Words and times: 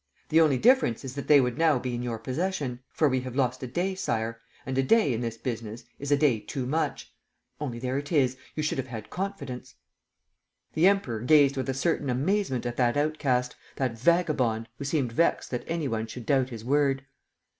The 0.29 0.41
only 0.41 0.57
difference 0.57 1.05
is 1.05 1.13
that 1.13 1.27
they 1.27 1.39
would 1.39 1.59
now 1.59 1.77
be 1.77 1.93
in 1.93 2.01
your 2.01 2.17
possession. 2.17 2.79
For 2.91 3.07
we 3.07 3.19
have 3.21 3.35
lost 3.35 3.61
a 3.61 3.67
day, 3.67 3.93
Sire. 3.93 4.41
And 4.65 4.75
a 4.75 4.81
day, 4.81 5.13
in 5.13 5.21
this 5.21 5.37
business... 5.37 5.83
is 5.99 6.11
a 6.11 6.17
day 6.17 6.39
too 6.39 6.65
much.... 6.65 7.13
Only, 7.59 7.77
there 7.77 7.99
it 7.99 8.11
is, 8.11 8.35
you 8.55 8.63
should 8.63 8.79
have 8.79 8.87
had 8.87 9.11
confidence." 9.11 9.75
The 10.73 10.87
Emperor 10.87 11.19
gazed 11.19 11.55
with 11.55 11.69
a 11.69 11.75
certain 11.75 12.09
amazement 12.09 12.65
at 12.65 12.77
that 12.77 12.97
outcast, 12.97 13.55
that 13.75 13.95
vagabond, 13.95 14.69
who 14.79 14.85
seemed 14.85 15.11
vexed 15.11 15.51
that 15.51 15.65
any 15.67 15.87
one 15.87 16.07
should 16.07 16.25
doubt 16.25 16.49
his 16.49 16.65
word. 16.65 17.05